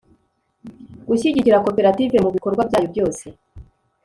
gushyigikira 1.07 1.63
koperative 1.65 2.15
mu 2.23 2.29
bikorwa 2.35 2.61
byayo 2.69 2.87
byose 2.93 3.25